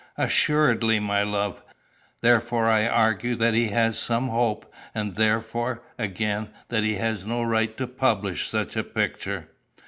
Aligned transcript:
"Assuredly 0.17 0.99
my 0.99 1.21
love. 1.21 1.61
Therefore 2.21 2.65
I 2.65 2.87
argue 2.87 3.35
that 3.35 3.53
he 3.53 3.67
has 3.67 3.99
some 3.99 4.29
hope, 4.29 4.73
and 4.95 5.13
therefore, 5.13 5.83
again, 5.99 6.49
that 6.69 6.81
he 6.83 6.95
has 6.95 7.23
no 7.23 7.43
right 7.43 7.77
to 7.77 7.85
publish 7.85 8.47
such 8.47 8.75
a 8.75 8.83
picture." 8.83 9.49